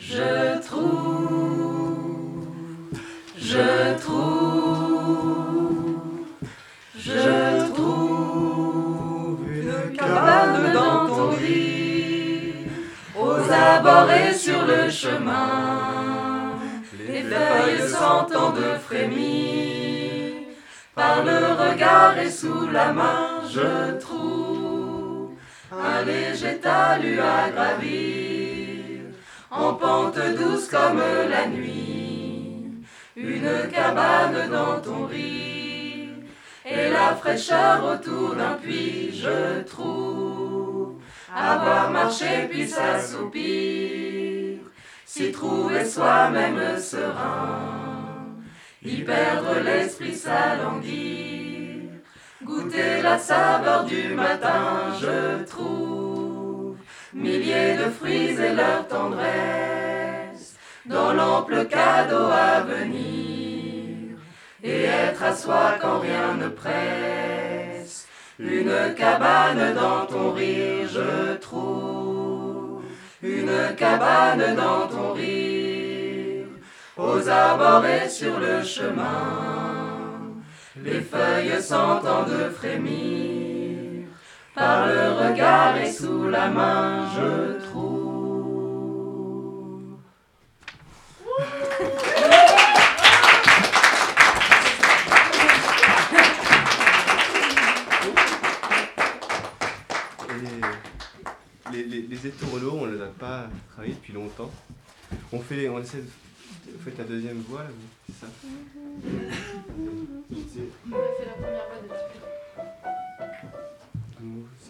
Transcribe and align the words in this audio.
Je 0.00 0.58
trouve, 0.66 2.48
je 3.36 3.98
trouve, 3.98 6.00
je 6.98 7.70
trouve 7.70 9.46
une 9.46 9.92
cabane 9.96 10.72
dans 10.72 11.06
ton 11.06 11.36
lit, 11.36 12.66
aux 13.14 13.52
abords 13.52 14.10
et 14.10 14.32
sur 14.32 14.64
le 14.64 14.88
chemin. 14.90 16.56
Les 17.06 17.22
feuilles 17.22 17.88
s'entendent 17.88 18.78
frémir, 18.82 20.46
par 20.94 21.22
le 21.24 21.52
regard 21.62 22.18
et 22.18 22.30
sous 22.30 22.68
la 22.72 22.92
main, 22.92 23.42
je 23.52 23.98
trouve 23.98 25.32
un 25.70 26.02
léger 26.04 26.58
talus 26.58 27.20
à 27.20 27.50
en 29.60 29.74
pente 29.74 30.18
douce 30.38 30.68
comme 30.68 31.02
la 31.28 31.46
nuit, 31.46 32.72
une 33.16 33.68
cabane 33.70 34.48
dans 34.50 34.80
ton 34.80 35.06
rire, 35.06 36.08
et 36.64 36.88
la 36.90 37.14
fraîcheur 37.14 37.84
autour 37.84 38.34
d'un 38.34 38.54
puits, 38.54 39.10
je 39.12 39.62
trouve. 39.62 40.94
Avoir 41.34 41.90
marché 41.90 42.48
puis 42.50 42.66
s'assoupir, 42.66 44.58
s'y 45.04 45.30
trouver 45.30 45.84
soi-même 45.84 46.78
serein, 46.78 48.36
y 48.82 49.02
perdre 49.02 49.60
l'esprit 49.64 50.14
s'alanguir, 50.14 51.90
goûter 52.42 53.02
la 53.02 53.18
saveur 53.18 53.84
du 53.84 54.14
matin, 54.14 54.92
je 55.00 55.44
trouve 55.44 55.99
milliers 57.20 57.76
de 57.76 57.90
fruits 57.90 58.36
et 58.40 58.54
leur 58.54 58.88
tendresse 58.88 60.56
dans 60.86 61.12
l'ample 61.12 61.66
cadeau 61.66 62.28
à 62.32 62.60
venir, 62.62 64.16
et 64.62 64.84
être 64.84 65.22
à 65.22 65.34
soi 65.34 65.74
quand 65.80 66.00
rien 66.00 66.34
ne 66.34 66.48
presse. 66.48 68.06
Une 68.38 68.94
cabane 68.96 69.74
dans 69.74 70.06
ton 70.06 70.32
rire, 70.32 70.88
je 70.88 71.36
trouve. 71.36 72.82
Une 73.22 73.74
cabane 73.76 74.56
dans 74.56 74.88
ton 74.88 75.12
rire. 75.12 76.46
Aux 76.96 77.28
abords 77.28 77.84
et 77.86 78.08
sur 78.08 78.38
le 78.38 78.62
chemin. 78.62 80.32
Les 80.82 81.00
feuilles 81.00 81.62
s'entendent 81.62 82.50
frémir. 82.54 83.49
Par 84.60 84.86
le 84.88 85.04
regard 85.22 85.76
et 85.78 85.90
sous 85.90 86.28
la 86.28 86.48
main, 86.50 87.08
je 87.14 87.64
trouve. 87.64 88.00
Et 101.72 101.72
les, 101.72 101.84
les, 101.84 102.02
les 102.02 102.26
étourneaux, 102.26 102.78
on 102.80 102.86
ne 102.86 102.96
les 102.96 103.02
a 103.02 103.06
pas 103.06 103.48
travaillés 103.72 103.94
depuis 103.94 104.12
longtemps. 104.12 104.50
On 105.32 105.40
fait, 105.40 105.68
on 105.68 105.80
essaie 105.80 105.98
de, 105.98 106.02
vous 106.72 106.82
faites 106.84 106.98
la 106.98 107.04
deuxième 107.04 107.40
voix, 107.48 107.62
là, 107.62 107.68
c'est 108.06 108.20
ça? 108.26 108.26
C'est- 110.52 110.60
On 110.90 110.96
a 110.96 110.98
fait 111.18 111.26
la 111.26 111.32
première 111.32 111.66
voix 111.66 111.78
depuis. 111.82 112.09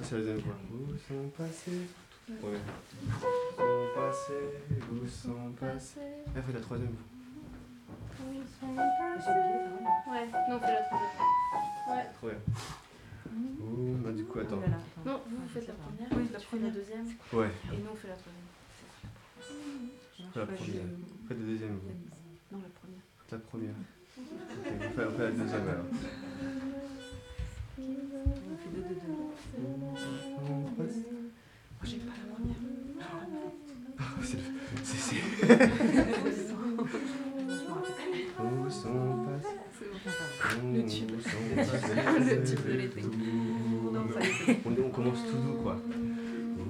Où- 0.00 0.02
Ça 0.02 0.08
c'est 0.08 0.14
la 0.16 0.20
deuxième 0.20 0.38
voix. 0.40 0.54
Où 0.72 0.74
sont 0.96 1.28
passés 1.36 1.86
Ouais. 2.28 2.36
Où 2.38 2.42
sont 3.56 3.88
passés 3.94 4.44
Où 4.92 4.94
sont 5.08 5.52
passés 5.58 6.00
Ah, 6.36 6.42
faites 6.42 6.54
la 6.54 6.60
troisième 6.60 6.90
voix. 6.90 7.06
Ouais, 8.22 8.34
non, 10.26 10.56
on 10.56 10.60
fait 10.60 10.74
la 10.74 10.82
troisième. 10.82 11.10
Ouais. 11.88 12.04
Trop 12.14 12.28
bien. 12.28 12.38
Ouh, 13.32 13.96
bah 14.04 14.12
du 14.12 14.24
coup, 14.24 14.38
attends. 14.40 14.60
Non, 15.06 15.20
vous, 15.26 15.36
vous 15.36 15.48
faites 15.48 15.68
la 15.68 15.74
première, 15.74 16.08
Oui, 16.12 16.28
la 16.32 16.38
fais 16.38 16.46
première. 16.46 16.66
la 16.66 16.72
deuxième, 16.74 17.06
Ouais, 17.32 17.50
et 17.72 17.76
nous, 17.78 17.90
on 17.92 17.96
fait 17.96 18.08
la 18.08 18.16
troisième. 18.16 18.44
faites 20.32 20.36
la 20.36 20.46
première. 20.46 20.84
Faites 21.28 21.38
la 21.38 21.44
deuxième 21.46 21.76
voix. 21.78 21.92
Non, 22.52 22.58
la 22.62 22.68
première. 22.68 23.02
Faites 23.18 23.32
la 23.32 23.38
première. 23.38 23.74
Ok, 24.20 24.26
on 24.66 24.68
fait, 24.94 25.06
on 25.06 25.10
fait 25.12 25.24
la 25.24 25.30
deuxième 25.30 25.68
alors. 25.68 25.86
On 28.62 28.68
fait 28.68 28.70
deux, 28.76 28.82
deux, 28.82 28.94
deux. 28.94 29.12
Où 29.62 29.96
sont 29.96 30.64
passés 30.76 31.06
Moi, 31.10 31.84
j'ai 31.84 31.96
pas 31.98 32.12
la 32.18 32.34
première. 32.34 32.56
C'est 34.22 34.36
le- 34.36 34.42
c'est- 34.84 35.22
Où 38.42 38.70
sont 38.70 39.24
passés 39.24 39.56
Le 40.72 40.80
tube. 40.86 41.10
Où 41.16 41.20
sont 41.20 41.46
passés 41.56 41.94
Le 42.18 42.36
tube 42.44 42.64
de 42.66 42.72
l'été. 42.72 43.00
Ouh, 43.04 43.90
Non, 43.92 44.04
ça 44.12 44.20
y 44.20 44.22
est, 44.24 44.32
c'est 44.46 44.54
bon. 44.62 44.70
On, 44.78 44.86
on 44.86 44.90
commence 44.90 45.22
tout 45.26 45.36
doux 45.38 45.58
quoi. 45.62 45.74
Ouh, 45.74 46.60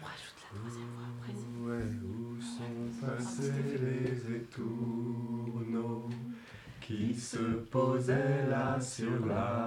On 0.00 0.04
rajoute 0.04 0.38
la 0.40 0.58
troisième 0.58 0.90
voix 0.94 1.08
après. 1.18 1.34
ouais, 1.64 1.86
où 2.04 2.40
sont 2.40 3.06
passés 3.06 3.52
les 3.80 4.36
étourneaux 4.36 6.08
qui 6.80 7.14
se 7.14 7.38
posaient 7.70 8.42
là 8.50 8.78
sur 8.80 9.26
la 9.26 9.63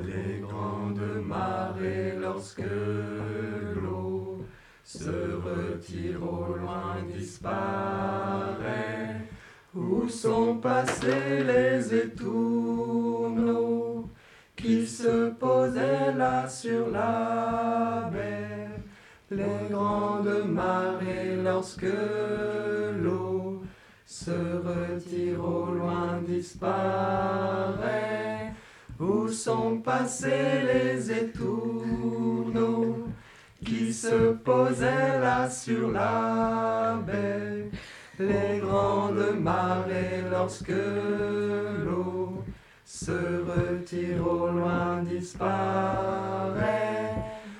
Les 0.00 0.40
grandes 0.40 1.24
marées 1.26 2.14
lorsque 2.20 2.62
l'eau 3.82 4.44
se 4.84 5.10
retire 5.10 6.22
au 6.22 6.54
loin 6.54 6.96
disparaît. 7.12 8.58
Où 9.74 10.08
sont 10.08 10.58
passés 10.58 11.42
les 11.44 11.94
étourneaux 11.94 13.48
qui 14.56 14.86
se 14.86 15.30
posaient 15.30 16.14
là 16.16 16.48
sur 16.48 16.90
la 16.90 18.08
baie 18.12 18.68
Les 19.30 19.68
grandes 19.70 20.44
marées 20.46 21.36
lorsque 21.42 21.92
l'eau 23.02 23.62
se 24.06 24.30
retire 24.30 25.44
au 25.44 25.72
loin 25.72 26.20
disparaît. 26.26 28.07
Où 29.00 29.28
sont 29.28 29.76
passés 29.78 30.64
les 30.66 31.08
étourneaux 31.12 32.96
qui 33.64 33.92
se 33.92 34.32
posaient 34.32 35.20
là 35.20 35.48
sur 35.48 35.92
la 35.92 37.00
baie? 37.06 37.70
Les 38.18 38.58
grandes 38.58 39.38
marées 39.40 40.24
lorsque 40.28 40.72
l'eau 41.84 42.42
se 42.84 43.12
retire 43.12 44.26
au 44.26 44.48
loin 44.48 45.04
disparaît. 45.04 45.54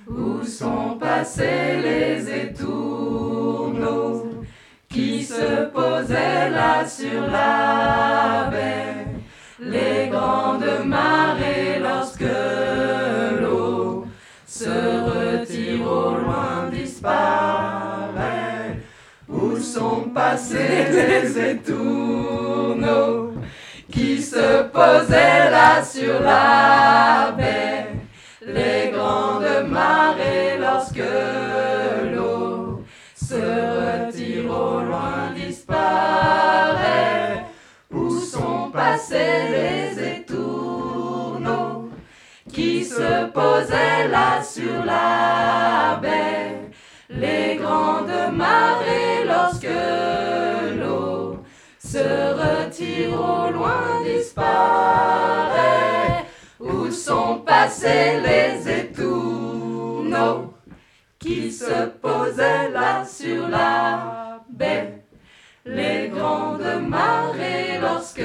Où 0.09 0.43
sont 0.43 0.99
passés 0.99 1.81
les 1.81 2.29
étourneaux 2.47 4.27
qui 4.89 5.23
se 5.23 5.67
posaient 5.67 6.51
là 6.51 6.85
sur 6.85 7.21
la 7.31 8.49
baie? 8.51 9.07
Les 9.61 10.09
grandes 10.09 10.85
marées 10.85 11.28
Où 19.29 19.59
sont 19.59 20.11
passés 20.15 20.87
les 20.91 21.51
étourneaux 21.51 23.33
qui 23.91 24.23
se 24.23 24.63
posaient 24.65 25.51
là 25.51 25.85
sur 25.85 26.21
la 26.21 27.33
baie 27.37 27.89
Les 28.45 28.91
grandes 28.91 29.69
marées 29.69 30.57
lorsque 30.59 31.03
l'eau 32.15 32.85
se 33.15 33.35
retire 33.35 34.51
au 34.51 34.81
loin 34.81 35.33
disparaît. 35.37 37.45
Où 37.93 38.19
sont 38.19 38.71
passés 38.73 39.51
les 39.51 40.19
étourneaux 40.21 41.91
qui 42.51 42.85
se 42.85 43.27
posaient 43.27 44.09
là 44.09 44.43
sur 44.43 44.85
la 44.85 45.99
baie? 46.01 46.58
Les 47.21 47.57
grandes 47.57 48.33
marées 48.33 49.25
lorsque 49.27 49.67
l'eau 50.79 51.43
se 51.79 51.99
retire 52.43 53.13
au 53.21 53.51
loin 53.51 54.03
disparaît. 54.05 55.57
Où 56.61 56.91
sont 56.93 57.41
passés 57.45 58.21
les 58.21 58.69
étourneaux 58.83 60.55
qui 61.19 61.51
se 61.51 61.87
posaient 62.01 62.71
là 62.71 63.05
sur 63.05 63.49
la 63.49 64.45
baie? 64.49 65.03
Les 65.65 66.09
grandes 66.15 66.83
marées 66.87 67.81
lorsque 67.81 68.23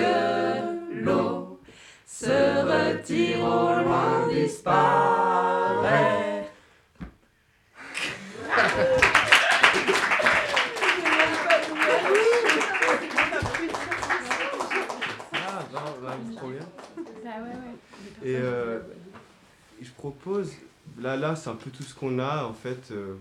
l'eau 0.91 1.59
se 2.05 2.61
retire 2.71 3.43
au 3.43 3.73
loin 3.83 4.27
disparaît. 4.31 5.12
Là, 20.99 21.35
c'est 21.35 21.49
un 21.49 21.55
peu 21.55 21.69
tout 21.71 21.83
ce 21.83 21.93
qu'on 21.95 22.19
a, 22.19 22.45
en 22.45 22.53
fait, 22.53 22.91
euh, 22.91 23.15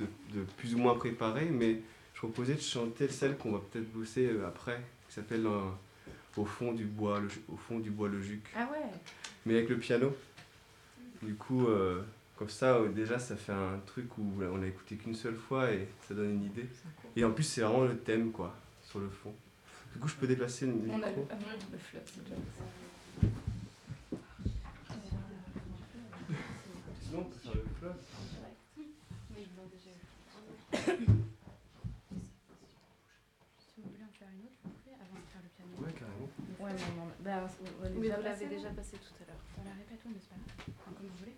de, 0.00 0.06
de 0.38 0.44
plus 0.56 0.74
ou 0.74 0.78
moins 0.78 0.94
préparé, 0.94 1.46
mais 1.46 1.80
je 2.14 2.18
proposais 2.18 2.54
de 2.54 2.60
chanter 2.60 3.08
celle 3.08 3.36
qu'on 3.36 3.52
va 3.52 3.60
peut-être 3.70 3.90
bosser 3.92 4.26
euh, 4.26 4.46
après, 4.46 4.80
qui 5.08 5.14
s'appelle 5.14 5.46
Au 6.36 6.44
fond 6.44 6.72
du 6.72 6.84
bois, 6.84 7.20
le, 7.20 7.28
au 7.52 7.56
fond 7.56 7.78
du 7.78 7.90
bois 7.90 8.08
le 8.08 8.20
juc, 8.20 8.42
Ah 8.56 8.68
ouais 8.72 8.78
mais 9.46 9.54
avec 9.54 9.68
le 9.68 9.78
piano. 9.78 10.14
Du 11.22 11.34
coup, 11.34 11.66
euh, 11.66 12.02
comme 12.36 12.48
ça, 12.48 12.78
déjà, 12.94 13.18
ça 13.18 13.36
fait 13.36 13.52
un 13.52 13.78
truc 13.86 14.16
où 14.18 14.24
on 14.42 14.56
l'a 14.56 14.66
écouté 14.66 14.96
qu'une 14.96 15.14
seule 15.14 15.36
fois 15.36 15.70
et 15.70 15.86
ça 16.08 16.14
donne 16.14 16.30
une 16.32 16.44
idée. 16.44 16.66
Et 17.16 17.24
en 17.24 17.30
plus, 17.30 17.44
c'est 17.44 17.60
vraiment 17.60 17.84
le 17.84 17.96
thème, 17.96 18.32
quoi, 18.32 18.54
sur 18.82 18.98
le 19.00 19.08
fond. 19.08 19.32
Du 19.92 20.00
coup, 20.00 20.08
je 20.08 20.14
peux 20.14 20.26
déplacer 20.26 20.66
le 20.66 20.72
micro. 20.72 20.98
On 20.98 21.02
a 21.02 21.10
le, 21.10 21.16
non, 21.16 21.24
le 21.72 21.78
flop, 21.78 22.00
déjà. 22.24 22.34
Sinon, 27.02 27.30
Mais 29.30 29.42
ils 29.42 29.52
l'ont 29.56 29.68
déjà 29.68 29.90
eu. 29.92 30.02
Si 33.58 33.80
vous 33.82 33.90
voulez 33.90 34.04
en 34.04 34.14
faire 34.18 34.28
une 34.32 34.44
autre, 34.46 34.58
vous 34.64 34.70
pouvez 34.70 34.94
avant 34.94 35.18
de 35.20 35.26
faire 35.28 35.42
le 35.42 35.50
piano. 35.52 35.72
Ouais, 35.84 35.92
carrément. 35.92 36.28
Ouais, 36.60 36.72
non, 36.72 37.04
non, 37.04 37.10
bah, 37.20 37.44
on 37.44 38.00
Oui, 38.00 38.00
déjà 38.00 38.16
vous 38.16 38.22
l'avez 38.22 38.30
passer, 38.30 38.46
déjà 38.48 38.68
non 38.68 38.74
passé 38.74 38.96
tout 38.96 39.22
à 39.22 39.26
l'heure. 39.26 39.42
On 39.58 39.64
la 39.64 39.74
répète, 39.74 40.00
ouais, 40.04 40.12
mais 40.14 40.20
c'est 40.20 40.30
pas 40.30 40.36
grave. 40.36 40.54
Enfin, 40.80 40.92
comme 40.96 41.08
vous 41.08 41.18
voulez. 41.18 41.36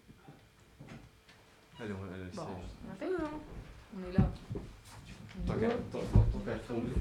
Allez, 1.79 1.93
on 1.93 1.99
va 2.05 2.17
la 2.17 2.25
laisser. 2.25 2.37
Bon, 2.37 2.47
on 2.89 2.95
fait 2.95 3.11
On 3.97 4.01
est 4.05 4.13
là. 4.13 4.25
Tant 5.47 5.55
qu'à 6.41 6.59
tomber. 6.61 6.93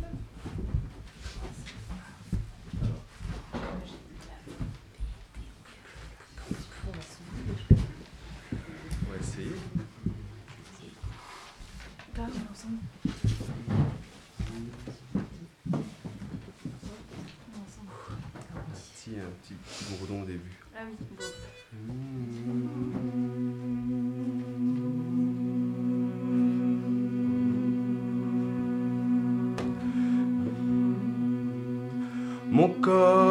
On 9.08 9.12
va 9.12 9.18
Si, 9.36 9.44
un 19.10 19.30
petit, 19.42 19.54
petit 19.56 19.86
bourdon 20.00 20.22
au 20.22 20.26
début. 20.26 20.40
Ah 20.74 20.84
oui, 20.86 20.96
bon. 21.02 21.26
Mon 32.52 32.70
corps 32.70 33.25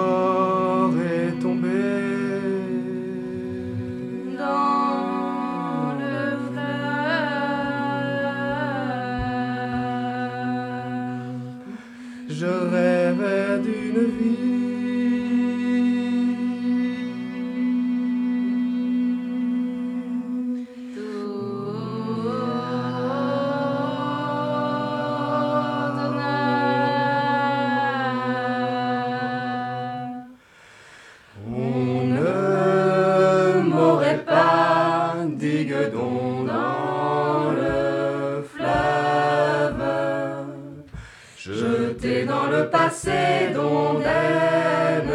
d'ondaine, 43.52 45.12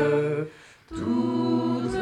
toute 0.89 1.95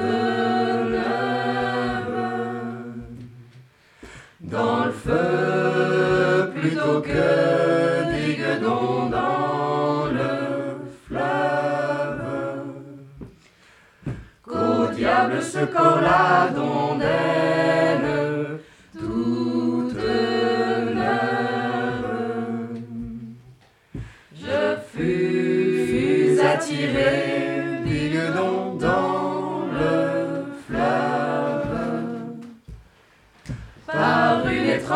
dans 4.42 4.86
le 4.86 4.92
feu 4.92 6.52
plutôt 6.56 7.02
que 7.02 8.16
digue 8.16 8.60
don 8.62 9.10
dans 9.10 10.06
le 10.12 10.32
fleuve. 11.06 12.24
Qu'au 14.44 14.88
diable 14.96 15.44
ce 15.44 15.66
corps-là 15.66 16.50
d'ondaine, 16.56 17.37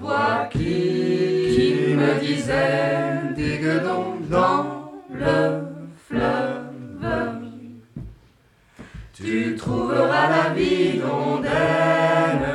voix 0.00 0.48
qui, 0.50 0.58
qui 1.54 1.94
me 1.94 2.20
disait 2.20 3.20
digue 3.34 3.82
donc 3.82 4.28
dans 4.28 4.92
le 5.12 5.62
fleuve. 6.08 6.58
Tu 9.14 9.54
trouveras 9.56 10.28
la 10.28 10.54
vie 10.54 10.98
d'ondaine 10.98 12.48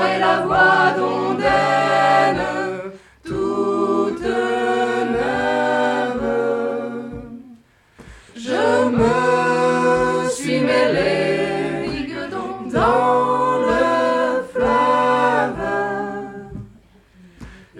et 0.00 0.18
la 0.18 0.36
voix 0.46 0.92
d'ondaine, 0.96 2.42
toute 3.24 4.22
neuve. 5.16 6.22
Je 8.36 8.64
me 8.98 10.28
suis 10.30 10.60
mêlé, 10.60 11.88
digue 11.88 12.30
donc, 12.30 12.72
dans 12.72 13.58
le 13.68 14.42
fleuve, 14.52 15.62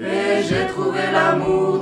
et 0.00 0.42
j'ai 0.42 0.66
trouvé 0.69 1.02
l'amour 1.12 1.81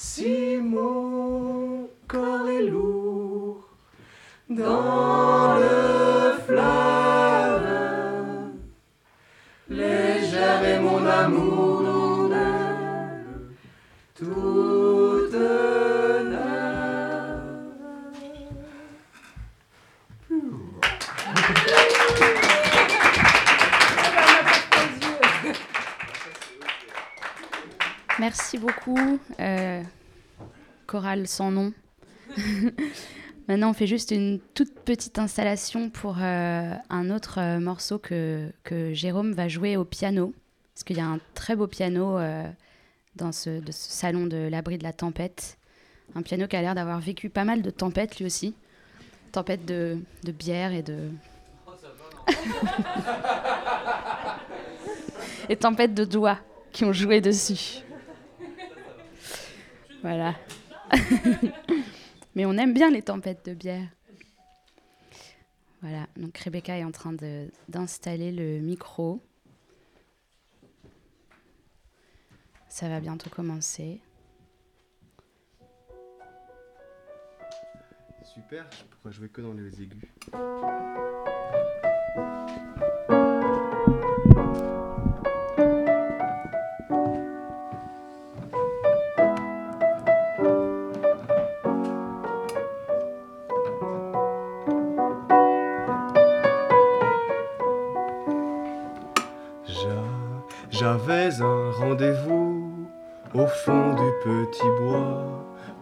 Si 0.00 0.58
mon 0.58 1.88
corps 2.06 2.48
est 2.48 2.62
lourd 2.62 3.68
dans 4.48 5.07
Merci 28.18 28.58
beaucoup, 28.58 28.98
euh, 29.38 29.82
chorale 30.86 31.28
sans 31.28 31.50
nom. 31.50 31.72
Maintenant, 33.48 33.70
on 33.70 33.72
fait 33.72 33.86
juste 33.86 34.10
une 34.10 34.40
toute 34.52 34.74
petite 34.80 35.18
installation 35.18 35.88
pour 35.88 36.16
euh, 36.20 36.74
un 36.90 37.10
autre 37.10 37.40
euh, 37.40 37.58
morceau 37.60 37.98
que, 37.98 38.50
Jérôme 38.92 39.32
va 39.32 39.48
jouer 39.48 39.78
au 39.78 39.86
piano. 39.86 40.34
Parce 40.74 40.84
qu'il 40.84 40.98
y 40.98 41.00
a 41.00 41.06
un 41.06 41.18
très 41.32 41.56
beau 41.56 41.66
piano 41.66 42.18
euh, 42.18 42.44
dans 43.16 43.32
ce, 43.32 43.62
salon 43.70 44.26
de 44.26 44.36
l'abri 44.36 44.76
de 44.76 44.82
la 44.82 44.92
tempête. 44.92 45.56
Un 46.14 46.20
piano 46.20 46.46
qui 46.46 46.56
a 46.56 46.60
l'air 46.60 46.74
d'avoir 46.74 47.00
vécu 47.00 47.30
pas 47.30 47.44
mal 47.44 47.62
de 47.62 47.70
tempêtes 47.70 48.18
lui 48.18 48.26
aussi. 48.26 48.54
tempête 49.32 49.64
de, 49.64 49.96
de 50.24 50.32
bière 50.32 50.72
et 50.72 50.82
de. 50.82 51.08
et 55.48 55.56
tempête 55.56 55.94
de 55.94 56.04
doigts 56.04 56.38
qui 56.72 56.84
ont 56.84 56.92
joué 56.92 57.22
dessus. 57.22 57.82
Voilà. 60.08 60.34
Mais 62.34 62.46
on 62.46 62.56
aime 62.56 62.72
bien 62.72 62.90
les 62.90 63.02
tempêtes 63.02 63.44
de 63.44 63.52
bière. 63.52 63.90
Voilà, 65.82 66.06
donc 66.16 66.38
Rebecca 66.38 66.78
est 66.78 66.84
en 66.84 66.92
train 66.92 67.12
d'installer 67.68 68.32
le 68.32 68.58
micro. 68.60 69.20
Ça 72.70 72.88
va 72.88 73.00
bientôt 73.00 73.28
commencer. 73.28 74.00
Super, 78.24 78.66
je 78.72 78.84
pourrais 78.84 79.12
jouer 79.12 79.28
que 79.28 79.42
dans 79.42 79.52
les 79.52 79.82
aigus? 79.82 80.08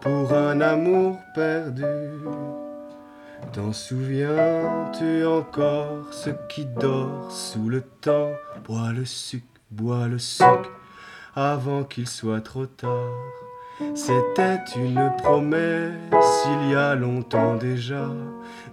Pour 0.01 0.33
un 0.33 0.61
amour 0.61 1.17
perdu. 1.33 1.83
T'en 3.53 3.71
souviens-tu 3.71 5.25
encore 5.25 6.11
ce 6.11 6.31
qui 6.49 6.65
dort 6.65 7.31
sous 7.31 7.69
le 7.69 7.81
temps? 7.81 8.31
Bois 8.65 8.91
le 8.93 9.05
suc, 9.05 9.45
bois 9.71 10.07
le 10.07 10.19
suc 10.19 10.47
avant 11.35 11.83
qu'il 11.83 12.07
soit 12.07 12.41
trop 12.41 12.65
tard. 12.65 13.13
C'était 13.93 14.59
une 14.75 15.11
promesse 15.19 15.93
il 16.47 16.71
y 16.71 16.75
a 16.75 16.95
longtemps 16.95 17.55
déjà, 17.55 18.07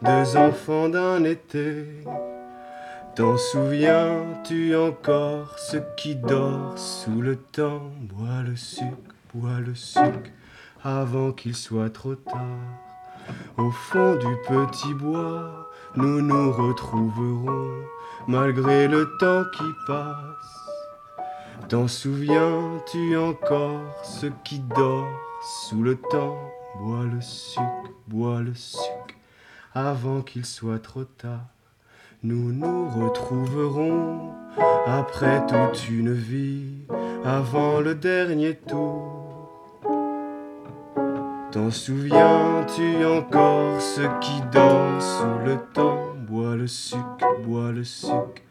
deux 0.02 0.36
enfants 0.36 0.88
d'un 0.88 1.24
été. 1.24 1.86
T'en 3.14 3.36
souviens-tu 3.36 4.74
encore 4.74 5.58
ce 5.58 5.76
qui 5.96 6.16
dort 6.16 6.76
sous 6.76 7.20
le 7.20 7.36
temps? 7.36 7.82
Bois 8.00 8.42
le 8.44 8.56
suc, 8.56 8.84
bois 9.34 9.60
le 9.60 9.74
suc 9.74 10.32
avant 10.82 11.32
qu'il 11.32 11.54
soit 11.54 11.90
trop 11.90 12.14
tard. 12.14 12.40
Au 13.56 13.70
fond 13.70 14.14
du 14.16 14.36
petit 14.46 14.94
bois, 14.94 15.70
nous 15.96 16.20
nous 16.20 16.52
retrouverons 16.52 17.70
malgré 18.28 18.86
le 18.86 19.10
temps 19.18 19.44
qui 19.56 19.64
passe. 19.86 20.64
T'en 21.68 21.88
souviens-tu 21.88 23.16
encore 23.16 24.04
ce 24.04 24.26
qui 24.44 24.60
dort 24.60 25.08
sous 25.42 25.82
le 25.82 25.96
temps? 25.96 26.38
Bois 26.78 27.04
le 27.04 27.20
suc, 27.20 27.62
bois 28.08 28.40
le 28.40 28.54
suc 28.54 29.16
avant 29.74 30.22
qu'il 30.22 30.44
soit 30.44 30.78
trop 30.78 31.04
tard. 31.04 31.46
Nous 32.22 32.52
nous 32.52 32.88
retrouverons 32.88 34.32
après 34.86 35.44
toute 35.46 35.88
une 35.88 36.12
vie, 36.12 36.86
avant 37.24 37.80
le 37.80 37.94
dernier 37.94 38.54
tour. 38.54 39.23
T'en 41.54 41.70
souviens-tu 41.70 43.04
encore 43.04 43.80
ce 43.80 44.00
qui 44.20 44.42
dort 44.52 45.00
sous 45.00 45.46
le 45.46 45.56
temps 45.72 46.12
Bois 46.26 46.56
le 46.56 46.66
suc, 46.66 46.98
bois 47.44 47.70
le 47.70 47.84
suc, 47.84 48.42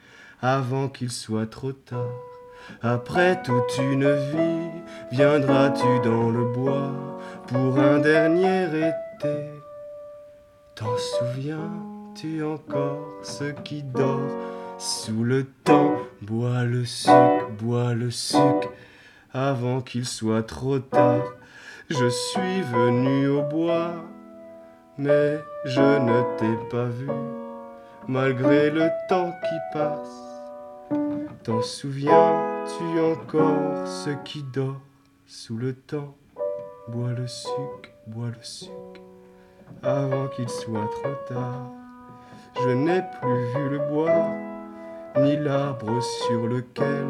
avant 0.41 0.87
qu'il 0.87 1.11
soit 1.11 1.47
trop 1.47 1.73
tard. 1.73 2.07
Après 2.81 3.43
toute 3.43 3.77
une 3.77 4.09
vie, 4.09 4.69
viendras-tu 5.11 5.99
dans 6.05 6.29
le 6.29 6.45
bois 6.53 7.19
pour 7.47 7.77
un 7.77 7.99
dernier 7.99 8.67
été? 8.67 9.49
T'en 10.73 10.95
souviens-tu 11.19 12.41
encore 12.41 13.05
ce 13.21 13.51
qui 13.65 13.83
dort 13.83 14.31
sous 14.77 15.25
le 15.25 15.43
temps 15.65 15.97
Bois 16.21 16.63
le 16.63 16.85
suc, 16.85 17.11
bois 17.59 17.93
le 17.93 18.11
suc, 18.11 18.69
avant 19.33 19.81
qu'il 19.81 20.05
soit 20.05 20.43
trop 20.43 20.79
tard. 20.79 21.23
Je 21.89 22.07
suis 22.07 22.61
venu 22.61 23.27
au 23.27 23.41
bois, 23.41 23.91
mais 24.97 25.37
je 25.65 25.81
ne 25.81 26.37
t'ai 26.37 26.55
pas 26.69 26.85
vu, 26.85 27.09
malgré 28.07 28.69
le 28.69 28.89
temps 29.09 29.31
qui 29.41 29.77
passe. 29.77 30.89
T'en 31.43 31.61
souviens-tu 31.61 32.99
encore 33.01 33.85
ce 33.85 34.11
qui 34.23 34.43
dort 34.43 34.79
sous 35.25 35.57
le 35.57 35.73
temps? 35.73 36.15
Bois 36.87 37.11
le 37.11 37.27
suc, 37.27 37.93
bois 38.07 38.29
le 38.29 38.43
suc, 38.43 38.71
avant 39.83 40.29
qu'il 40.29 40.47
soit 40.47 40.89
trop 40.89 41.33
tard. 41.33 41.69
Je 42.63 42.69
n'ai 42.69 43.01
plus 43.21 43.45
vu 43.55 43.69
le 43.69 43.79
bois, 43.79 44.31
ni 45.17 45.35
l'arbre 45.35 46.01
sur 46.01 46.47
lequel 46.47 47.07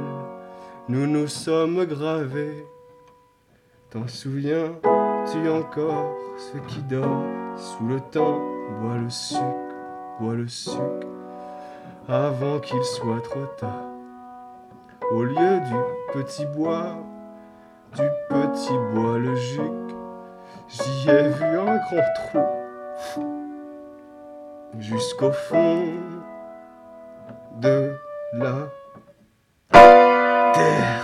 nous 0.89 1.05
nous 1.05 1.27
sommes 1.27 1.85
gravés. 1.85 2.65
T'en 3.93 4.07
souviens-tu 4.07 5.49
encore 5.49 6.15
ce 6.35 6.57
qui 6.67 6.81
dort 6.81 7.23
sous 7.55 7.85
le 7.85 7.99
temps 7.99 8.41
Bois 8.81 8.97
le 8.97 9.07
suc, 9.07 9.37
bois 10.19 10.33
le 10.33 10.47
suc, 10.47 10.81
avant 12.09 12.59
qu'il 12.59 12.83
soit 12.83 13.21
trop 13.21 13.45
tard. 13.59 13.91
Au 15.11 15.21
lieu 15.21 15.59
du 15.59 15.75
petit 16.11 16.47
bois, 16.47 16.97
du 17.95 18.09
petit 18.29 18.73
bois 18.95 19.19
le 19.19 19.35
juc, 19.35 19.95
j'y 20.69 21.09
ai 21.11 21.29
vu 21.29 21.43
un 21.43 21.77
grand 21.77 22.13
trou 22.15 22.39
jusqu'au 24.79 25.31
fond 25.31 25.85
de 27.61 27.93
la 28.33 28.55
terre. 29.71 31.02